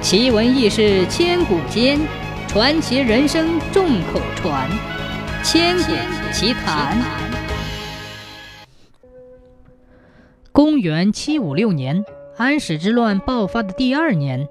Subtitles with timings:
[0.00, 1.98] 奇闻异事千古间，
[2.46, 4.70] 传奇人生众口传。
[5.42, 5.92] 千古
[6.32, 6.96] 奇谈。
[10.52, 12.04] 公元七五六年，
[12.36, 14.48] 安史之乱爆发的第二年，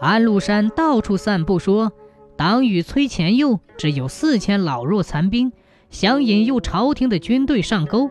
[0.00, 1.92] 安禄山到处散布说，
[2.36, 5.52] 党羽崔乾佑只有四千老弱残兵，
[5.90, 8.10] 想引诱朝廷的军队上钩。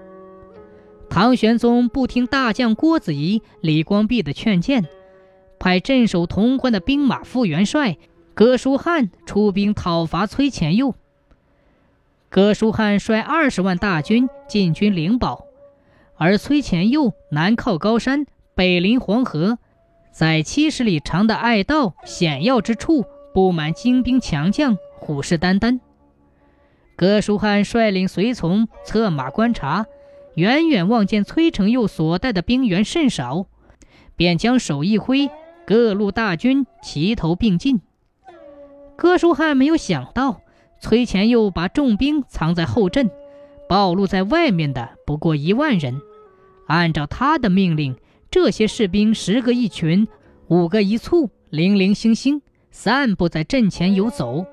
[1.10, 4.86] 唐玄宗不听大将郭子仪、李光弼的劝谏。
[5.60, 7.98] 派镇守潼关的兵马副元帅
[8.34, 10.96] 哥舒翰出兵讨伐崔乾佑。
[12.30, 15.46] 哥舒翰率二十万大军进军灵宝，
[16.18, 19.58] 而崔乾佑南靠高山，北临黄河，
[20.12, 25.80] 在七十里长的隘道险要之处布满精兵强将，虎视眈眈。
[26.98, 29.86] 哥舒翰率领随从策马观察，
[30.36, 33.46] 远远望见崔成佑所带的兵员甚少，
[34.18, 35.30] 便将手一挥。
[35.66, 37.82] 各路大军齐头并进。
[38.96, 40.42] 哥舒翰没有想到，
[40.80, 43.10] 崔乾佑把重兵藏在后阵，
[43.68, 46.00] 暴露在外面的不过一万人。
[46.68, 47.98] 按照他的命令，
[48.32, 50.08] 这些士兵十个一群，
[50.48, 52.42] 五个一簇，零零星星
[52.72, 54.46] 散布在阵前游走。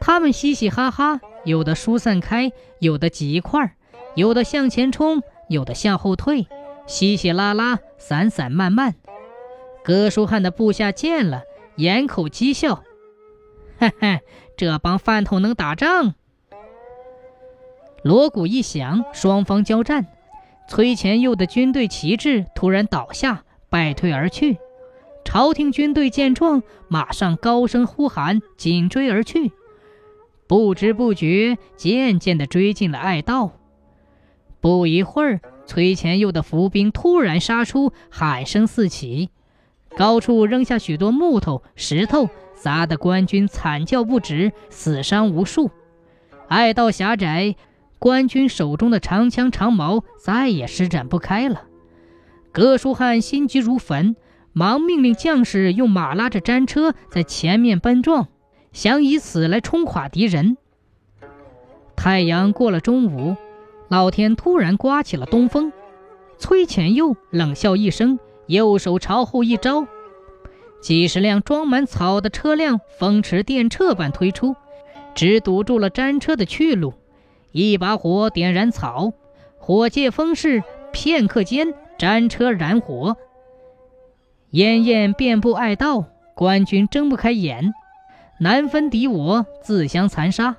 [0.00, 3.72] 他们嘻嘻哈哈，有的疏散开，有的挤一块儿，
[4.14, 6.46] 有的向前冲，有的向后退，
[6.86, 8.94] 稀稀拉拉，散散漫漫。
[9.88, 11.44] 哥舒翰的部下见了，
[11.76, 12.84] 掩口讥笑
[13.80, 14.20] ：“嘿嘿，
[14.54, 16.12] 这帮饭桶能打仗？”
[18.04, 20.06] 锣鼓一响，双方交战。
[20.68, 24.58] 崔乾佑的军队旗帜突然倒下，败退而去。
[25.24, 29.52] 朝廷军队见状，马上高声呼喊，紧追而去。
[30.46, 33.52] 不知不觉，渐渐地追进了隘道。
[34.60, 39.30] 不一会儿，崔乾佑的伏兵突然杀出，喊声四起。
[39.96, 45.70] 高处扔下许多木头、石头，砸得官军惨叫不止，死伤无数。
[46.48, 47.56] 隘道狭窄，
[47.98, 51.64] 官军手中的长枪长矛再也施展不开了。
[52.52, 54.16] 哥舒翰心急如焚，
[54.52, 58.28] 忙命令将士用马拉着战车在前面奔撞，
[58.72, 60.56] 想以此来冲垮敌人。
[61.96, 63.36] 太阳过了中午，
[63.88, 65.72] 老天突然刮起了东风。
[66.38, 68.20] 崔乾佑冷笑一声。
[68.48, 69.86] 右手朝后一招，
[70.80, 74.56] 几十辆装满草的车辆风驰电掣般推出，
[75.14, 76.94] 只堵住了战车的去路。
[77.52, 79.12] 一把火点燃草，
[79.58, 83.16] 火借风势，片刻间战车燃火，
[84.50, 86.04] 烟焰遍布隘道，
[86.34, 87.72] 官军睁不开眼，
[88.38, 90.56] 难分敌我，自相残杀。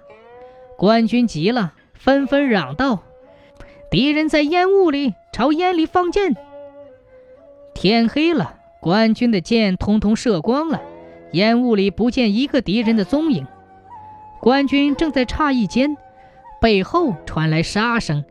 [0.78, 3.04] 官军急了，纷纷嚷道
[3.90, 6.36] ：“敌人在烟雾里，朝烟里放箭！”
[7.82, 10.82] 天黑了，官军的箭通通射光了，
[11.32, 13.48] 烟雾里不见一个敌人的踪影。
[14.42, 15.96] 官军正在诧异间，
[16.60, 18.26] 背后传来杀声。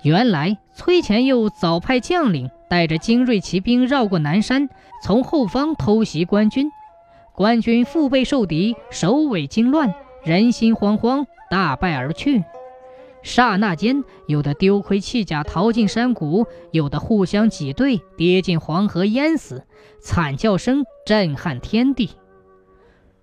[0.00, 4.70] 原来崔前佑早派将领带着精锐骑兵绕过南山，
[5.02, 6.70] 从后方偷袭官军。
[7.34, 9.94] 官军腹背受敌，首尾惊乱，
[10.24, 12.42] 人心惶惶，大败而去。
[13.24, 19.64] 刹那间，有的丢盔弃甲逃进山谷，有的互相挤兑跌进黄河淹死，
[19.98, 22.10] 惨叫声震撼天地。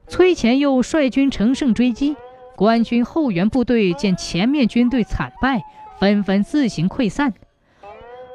[0.07, 2.17] 崔乾佑率军乘胜追击，
[2.57, 5.61] 官军后援部队见前面军队惨败，
[5.99, 7.33] 纷纷自行溃散。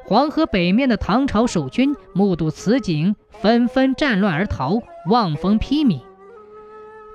[0.05, 6.01] 黄河北面的唐朝守军目睹此景，纷纷战乱而逃，望风披靡。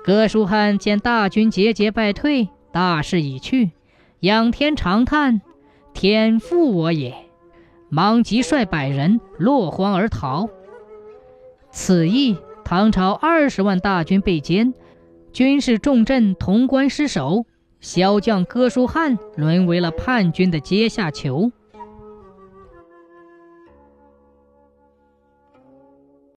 [0.04, 3.70] 哥舒翰见大军节节败退，大势已去。
[4.22, 5.40] 仰天长叹
[5.94, 7.12] ：“天负我也！”
[7.90, 10.48] 忙即率百人落荒而逃。
[11.72, 14.74] 此役，唐朝二十万大军被歼，
[15.32, 17.46] 军事重镇潼关失守，
[17.80, 21.50] 骁将哥舒翰沦为了叛军的阶下囚。